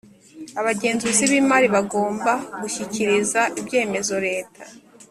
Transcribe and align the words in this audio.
Abagenzuzi 0.59 1.23
b 1.31 1.33
imari 1.41 1.67
bagomba 1.75 2.31
gushyikiriza 2.61 3.41
ibyemezo 3.59 4.15
leta 4.27 4.61